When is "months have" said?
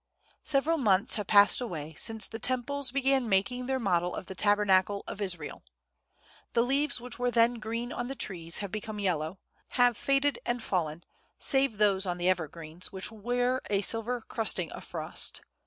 0.79-1.27